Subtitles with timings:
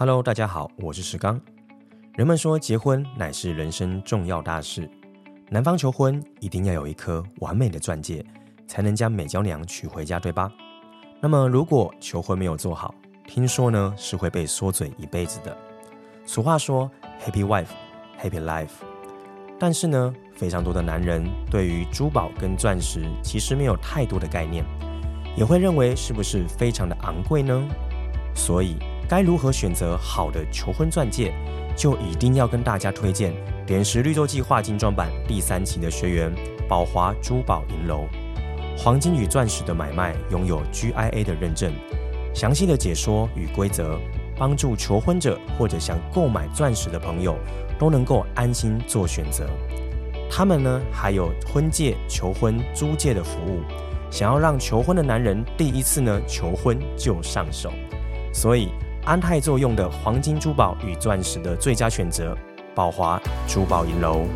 [0.00, 1.38] Hello，大家好，我是石刚。
[2.14, 4.90] 人们说结婚乃是人生重要大事，
[5.50, 8.24] 男方求婚一定要有一颗完美的钻戒，
[8.66, 10.50] 才能将美娇娘娶回家，对吧？
[11.20, 12.94] 那么如果求婚没有做好，
[13.26, 15.54] 听说呢是会被说嘴一辈子的。
[16.24, 16.90] 俗话说
[17.22, 17.68] Happy wife,
[18.18, 18.70] happy life。
[19.58, 24.64] 但是呢，非常多的男人对于珠宝跟钻石其实没有太多的概念，
[25.36, 27.68] 也会认为是不是非常的昂贵呢？
[28.34, 28.78] 所以
[29.10, 31.34] 该如何选择好的求婚钻戒，
[31.74, 33.34] 就一定要跟大家推荐
[33.66, 36.32] 点石绿洲计划精装版第三期的学员
[36.68, 38.06] 宝华珠宝银楼。
[38.78, 41.72] 黄金与钻石的买卖拥有 GIA 的认证，
[42.32, 43.98] 详细的解说与规则，
[44.38, 47.36] 帮助求婚者或者想购买钻石的朋友
[47.80, 49.50] 都能够安心做选择。
[50.30, 53.58] 他们呢还有婚戒、求婚租借的服务，
[54.08, 57.72] 想要让求婚的男人第一次呢求婚就上手，
[58.32, 58.68] 所以
[59.06, 62.36] 安泰作用的黄金珠宝与钻石的最佳选择，
[62.74, 64.26] 宝华珠宝银楼。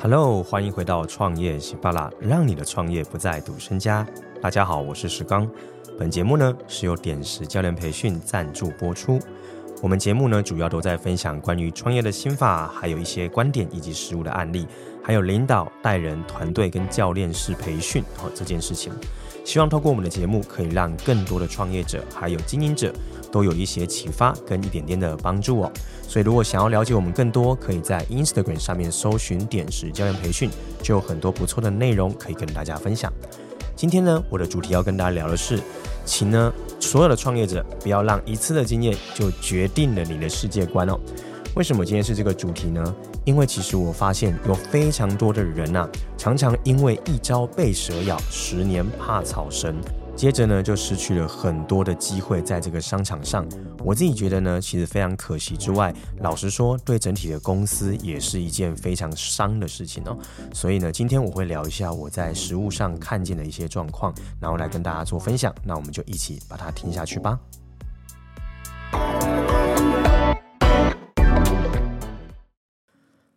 [0.00, 4.04] Hello，欢迎回到创业喜巴拉，让你的创业不再赌身家。
[4.42, 5.48] 大家好，我是石刚。
[5.96, 9.20] 本节目呢是由点石教练培训赞助播出。
[9.82, 14.66] 我们节目呢主要都在分享关于创业的心法，还有一些观点以及实务的案例，
[15.02, 18.92] 还有领导带人团队跟教练式培训哦这件事情。
[19.44, 22.90] 希望透过我们的节目，可以让更多的创业者还有经营者
[23.30, 25.70] 都有一些启发跟一点点的帮助哦。
[26.08, 30.48] 所以，如果想要了解我们更多，可以在 Instagram 上面搜寻“点石教练培训”，
[30.82, 33.12] 就有很多不错的内容可以跟大家分享。
[33.76, 35.60] 今天呢，我的主题要跟大家聊的是，
[36.06, 36.50] 请呢
[36.84, 41.00] 所有的创业者不要让一次的经验就决定了你的世界观哦。
[41.56, 42.94] 为什么今天是这个主题呢？
[43.24, 49.74] 因为其实我发现有非常多的人呐、常常因为一朝被蛇咬，十年怕草绳。
[50.16, 53.46] 接着呢，就失去了很多的机会在这个商场上。
[53.84, 60.16] 我自己觉得呢，其实非常可惜之外，老实说，对整体的公司也是一件非常伤的事情哦。
[60.52, 65.54] 所以呢，今天我会聊一下我在实物上看见的一些状况，然后来跟大家做分享。
[65.64, 67.38] 那我们就一起把它听下去吧。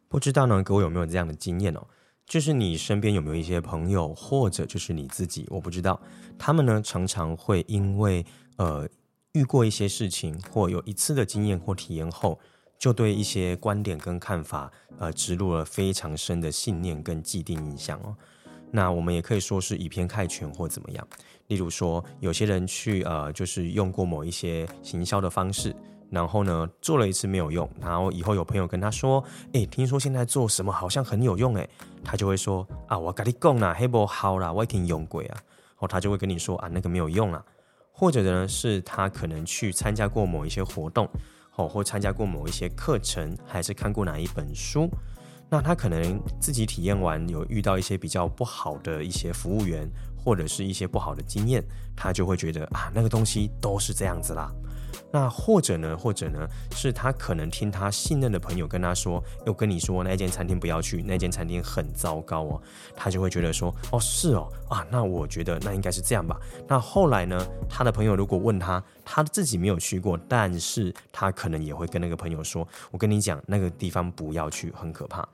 [0.08, 1.82] 不知道呢，各位有没有这样的经验哦？
[2.28, 6.00] 就是你身边有没有一些朋友，或者就是你自己，我不知道，
[6.38, 8.26] 他们呢常常会因为
[8.58, 8.86] 呃
[9.32, 12.38] 遇过一些事情，或有一次的经验或体验后，
[12.78, 18.14] 就对一些观点跟看法呃植入了非常深的信念跟既定印象哦。
[18.72, 21.08] 那我们也可以说是以偏概全或怎么样。
[21.48, 25.74] 例如说，有些人去呃就是用过某一些行销的方式。
[26.10, 29.24] 然后呢，做了一次没有用，然后以后有朋友跟他说
[29.54, 31.68] ：“哎，听说现在做什么好像很有用哎。”
[32.04, 35.38] 他就会说：“啊，我跟你讲啦，黑不好啦，我已经用过啊。”
[35.80, 37.44] 哦，他就会跟你说：“啊，那个没有用啦。”
[37.92, 41.10] 或者呢，是他可能去参加过某一些活动，
[41.56, 44.90] 哦，或参加过某一些课程，还是看过哪一本书，
[45.50, 51.64] 那他可能自己体验完，有遇到一些比较不好的一些服务员，或者是一些不好的经验，
[51.96, 54.52] 他就会觉得啊，那个东西都是这样子啦。
[55.12, 62.62] 那或者呢，或者呢，是他可能听他信任的朋友跟他说，又跟你说那间餐厅不要去，那间餐厅很糟糕哦，
[62.96, 66.40] 他就会觉得说，哦，是哦，啊，那我觉得那应该是这样吧。
[66.68, 75.28] 那后来呢，他的朋友如果问他，他自己没有去过，但是他可能也会跟那个朋友说，我跟你讲，那个地方不要去，很可怕。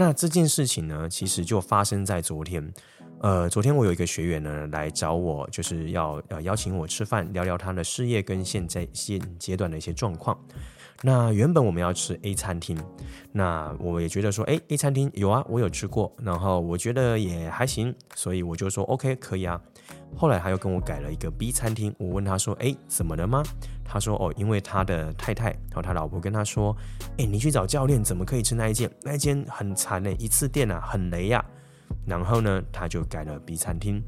[0.00, 2.72] 那这件事情呢，其实就发生在昨天。
[3.20, 10.38] 呃，昨天我有一个学员呢来找我，就是要呃邀请我吃饭，聊聊他的事业跟现在现阶段的一些状况。
[11.00, 12.76] 那原本我们要吃 A 餐厅，
[13.30, 19.60] 那我也觉得说，哎，A 餐厅有啊，我有吃过，然后我觉得也还行，所以我就说 OK 可以啊。
[20.16, 23.42] 后来他又跟我改了一个 B 餐厅，我问他说，哎，怎么了吗？
[23.84, 26.76] 他说哦，因为他的太太然后他老婆跟他说，
[27.16, 28.90] 哎，你去找教练，怎么可以吃那一间？
[29.02, 31.44] 那一间很惨呢，一次店啊，很雷呀、
[32.04, 34.02] 然后呢，他就改了 B 餐厅。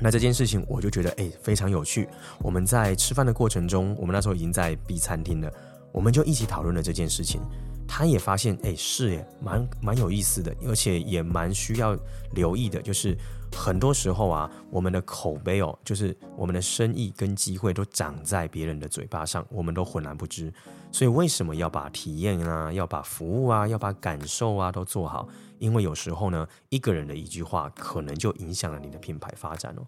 [0.00, 2.08] 那这件事情我就觉得哎，非常有趣。
[2.38, 5.52] 我们在吃饭的过程中，我们那时候已经在 B 餐厅了，
[5.94, 7.40] 我们就一起讨论了这件事情。
[7.86, 11.96] 他也发现哎，是耶，蛮蛮有意思的，而且也蛮需要
[12.32, 13.16] 留意的，就是。
[13.56, 20.52] 很多时候啊，我们的口碑哦，就是我们的生意跟机会都长在别人的嘴巴上，我们都浑然不知。
[20.90, 25.28] 所以为什么要把体验啊，要把服务啊，要把感受啊都做好？
[25.60, 29.86] 因为有时候呢，一个人的一句话可能就影响了你的品牌发展哦。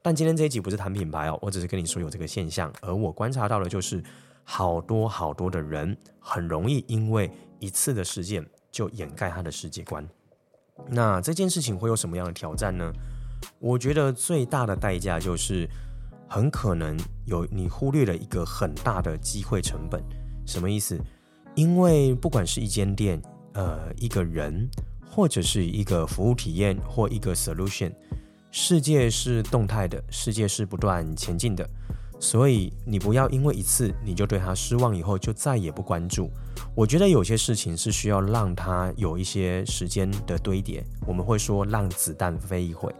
[0.00, 4.00] 但今天这一集不是谈品牌哦，我只是跟你说有这个现象，而我观察到的就是
[4.50, 8.42] 好多好多的人很容易因为一次的事件
[8.72, 10.08] 就掩盖他的世界观。
[10.88, 12.90] 那这件事情会有什么样的挑战呢？
[13.58, 15.68] 我觉得最大的代价就是，
[16.26, 20.02] 很可能有你忽略了一个很大的机会成本。
[20.46, 20.98] 什么意思？
[21.54, 23.20] 因为不管是一间店、
[23.52, 24.66] 呃一个人，
[25.04, 27.92] 或者是一个服务体验或一个 solution，
[28.50, 31.68] 世界是动态的，世界是不断前进的。
[32.20, 36.30] 所以你不要因为一次你就对他失望，以后就再也不关注。
[36.74, 40.84] 我觉得有些事情是需要让他有一些时间的堆叠。
[41.06, 42.94] 我们会说让子弹飞一会。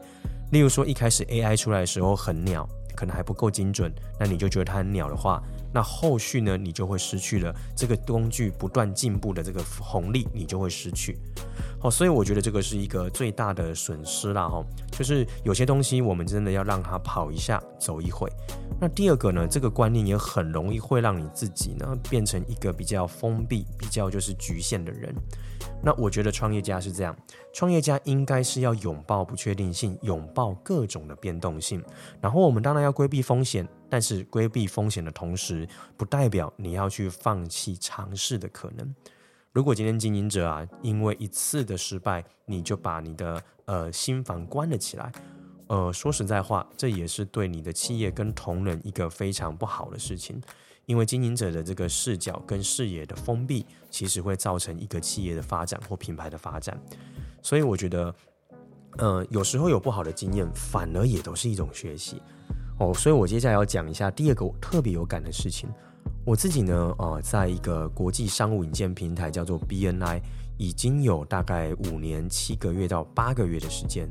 [0.53, 2.67] 例如说一开始 AI 出来的时候很鸟，
[2.97, 5.43] 可能还不够精准，那你就觉得它很鸟的话，
[5.75, 11.19] 那后续呢你就会失去了这个工具不断进步的这个红利，你就会失去。
[11.81, 18.31] 好，所以我觉得这个是一个最大的损失啦，哈，就是有些东西我们真的要让它跑一下，走一会。
[18.81, 25.15] 那第二个呢，这个观念也很容易会让你自己呢变成一个比较封闭、比较就是局限的人。
[25.83, 27.17] 那我觉得创业家是这样，
[27.53, 31.83] 创业家应该是要拥抱不确定性，拥抱各种的变动性。
[32.21, 38.95] 然后我们当然要规避风险，但是规避风险的同时，不代表你要去放弃尝试的可能。
[39.53, 45.11] 如果今天经营者啊，因为一次的失败，你就把你的呃心房关了起来，
[45.69, 50.41] 呃，说实在话，这也是对你的企业跟同仁一个非常不好的事情。
[50.87, 56.81] 因为经营者的这个视角跟视野的封闭，其实会造成一个企业的发展或品牌的发展。
[57.43, 58.15] 所以我觉得，
[58.97, 62.23] 呃，有时候有不好的经验，反而也都是一种学习
[62.79, 62.95] 哦。
[62.95, 65.69] 所以我接下来要讲一下第二个特别有感的事情。
[66.25, 70.23] 我自己呢，呃，在一个国际商务引荐平台叫做 BNI，
[70.57, 74.09] 已经有大概五年七个月到八个月的时间。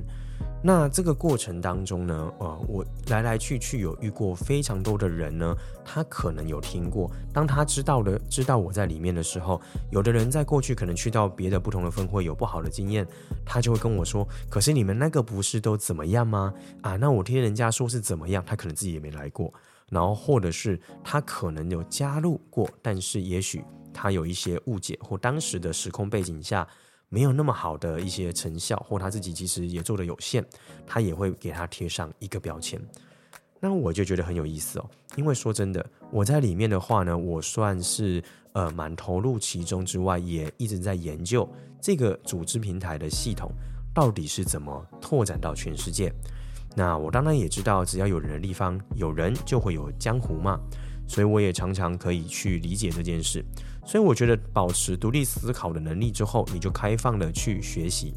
[0.64, 5.56] 那这个过程当中呢，呃，我来来去去有遇过非常多的人呢，
[5.86, 7.10] 他可能有听过。
[7.32, 9.62] 当他知道的知道我在里面的时候，
[9.92, 13.08] 有的人在过去可能去到别的不同的分会有不好的经验，
[13.46, 16.54] 他就会跟我说：“可是你们那个不是都怎么样吗？
[16.82, 19.54] 啊，那我听人家说是怎么样，他可能自己也没来过。”
[19.90, 23.64] 然后，或者是他可能有加入过，但是也许
[23.94, 26.68] 他有一些误解，或当时的时空背景下
[27.10, 30.46] 没有那么好的一些成效，或他自己其实也做得有限，
[30.86, 32.80] 他也会给他贴上一个标签。
[33.60, 38.24] 那我就觉得很有意思哦，因为说真的，我在里面的话呢，我算是
[38.54, 41.48] 呃蛮投入其中之外，也一直在研究
[41.82, 43.52] 这个组织平台的系统
[43.96, 46.14] 到底是怎么拓展到全世界。
[46.76, 50.60] 那我当然也知道，只要有人的地方，有人就会有江湖嘛。
[51.08, 53.44] 所以我也常常可以去理解这件事。
[53.86, 58.14] 所以我觉得，保持独立思考的能力之后，你就开放的去学习。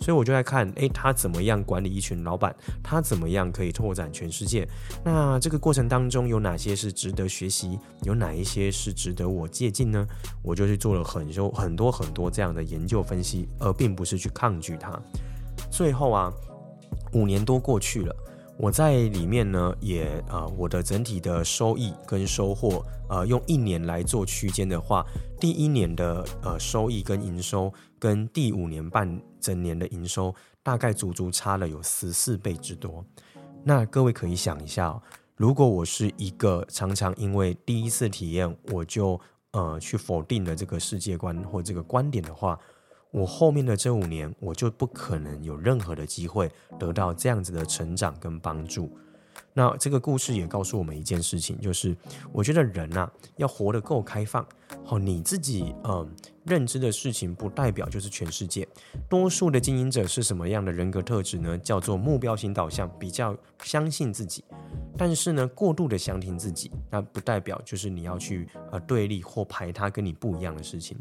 [0.00, 2.54] 所以我就在看，诶，他怎么样管理一群老板？
[2.84, 4.66] 他怎么样可以拓展全世界？
[5.04, 7.76] 那这个过程当中有哪些是值得学习？
[8.04, 10.06] 有哪一些是值得我借鉴呢？
[10.40, 14.98] 我就去做了很多很多很多这样的研究分析，而并不是去抗拒它。
[15.70, 16.32] 最后啊。
[17.12, 18.14] 五年多过去了，
[18.58, 25.06] 我在里面呢，也呃，我的整体的收益跟收获，呃，用一年来做区间的话，
[25.38, 33.04] 第一年的呃收益跟营收，跟第五年半整年的营收，大概足足差了有十四倍之多。
[33.62, 35.00] 那各位可以想一下，
[35.36, 39.20] 如果我是一个常常因为第一次体验我就
[39.52, 42.58] 呃去否定了这个世界观或这个观点的话。
[43.10, 48.90] 我后面的这五年，我就不可能有任何的机会得到这样子的成长跟帮助。
[49.54, 51.96] 那这个故事也告诉我们一件事情，就是
[52.32, 54.46] 我觉得人啊，要活得够开放。
[54.84, 56.08] 好，你自己嗯
[56.44, 58.66] 认知的事情，不代表就是全世界。
[59.08, 61.56] 多数的经营者是什么样的人格特质呢？
[61.58, 64.44] 叫做目标型导向，比较相信自己。
[64.96, 70.96] 但是呢，过度的相信自己，那不代表就是你要去呃对立或排他跟你不一样的事情。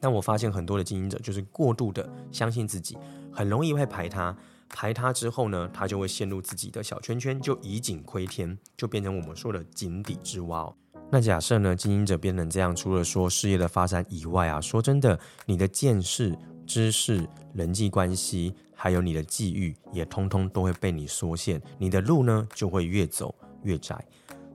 [0.00, 2.96] 但我发现很多的经营者就是过度的相信自己，
[3.32, 4.36] 很容易会排他，
[4.68, 10.74] 排他之后呢，他就会陷入自己的小圈圈，就以井窥天，就变成我们说的井底之蛙哦。
[11.10, 16.36] 那假设呢，经营者变成这样，除了说事业的发展以外啊，说真的，你的见识、
[16.66, 17.24] 知识、
[17.54, 24.04] 人际关系，还有你的际遇，也通通都会被你缩限，你的路呢就会越走越窄。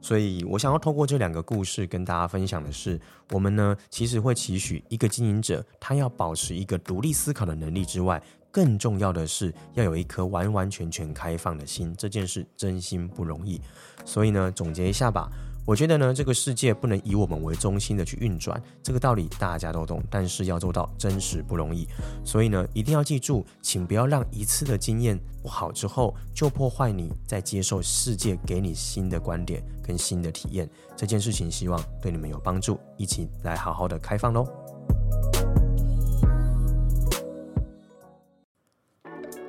[0.01, 11.93] 所以我想要透过这两个故事跟大家分享的是，我们呢其实会期许一个经营者，他要保持一个独立思考的能力之外，更重要的是要有一颗完完全全开放的心。
[11.97, 13.61] 这件事真心不容易。
[14.03, 15.29] 所以呢，总结一下吧。
[15.71, 21.87] 我觉得呢，这个世界不能以我们为中心的去运转，这个道理大家都懂，但是要做到真实不容易。
[22.25, 30.69] 所以呢，一定要记住，请不要让一次的经验不好之后，就破坏你在接受世界给你新的观点跟新的体验。
[30.97, 34.45] 这件事情希望对你们有帮助，一起来好好的开放喽。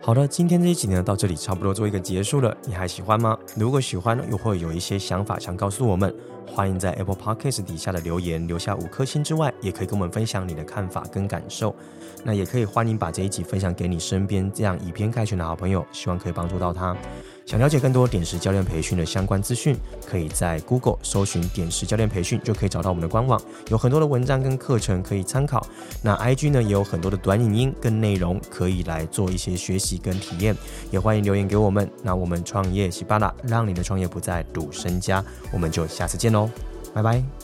[0.05, 2.53] 好的，今天这一集呢，到这里差不多做一个结束了。
[2.67, 3.39] 你还喜欢吗？
[3.55, 6.13] 如果喜欢，又会有一些想法想告诉我们，
[6.45, 11.73] 欢迎在 Apple Podcast 底下的留言留下五颗星之外，也可以跟我们分享你的看法跟感受。
[12.25, 16.97] 那也可以欢迎把这一集分享给你身边这样以偏概全的好朋友，希望可以帮助到他。
[17.45, 25.67] 想了解更多点石教练培训的相关资讯，可以在 Google 搜寻点石教练培训，就可以找到我们的官网，有很多的文章跟课程可以参考。
[26.03, 30.57] 那 IG 呢，也有很多的短影音跟内容可以来做一些学习跟体验，
[30.91, 31.91] 也欢迎留言给我们。
[32.03, 35.23] 那我们创业喜巴拉，让你的创业不再赌身家，
[35.53, 36.49] 我们就下次见喽，
[36.95, 37.42] 拜拜。